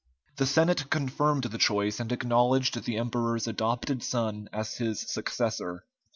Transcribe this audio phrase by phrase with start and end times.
[0.37, 5.85] The Senate confirmed the choice, and acknowledged the emperor's adopted son as his successor.